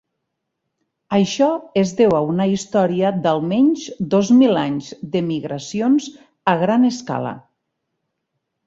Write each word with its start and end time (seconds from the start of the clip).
Això 1.17 1.49
es 1.81 1.91
deu 1.99 2.15
a 2.19 2.23
una 2.33 2.47
història 2.53 3.11
d'almenys 3.27 3.85
dos 4.15 4.33
mil 4.41 4.59
anys 4.65 4.89
de 5.17 5.23
migracions 5.31 6.13
a 6.55 6.59
gran 6.67 6.95
escala. 6.95 7.39